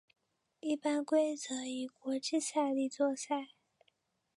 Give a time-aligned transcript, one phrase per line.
[0.61, 3.49] 一般规则以国际赛例作赛。